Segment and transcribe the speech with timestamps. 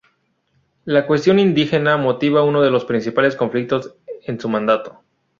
[0.83, 3.93] La cuestión indígena motivaría uno de los principales conflictos
[4.23, 5.03] en su mandato.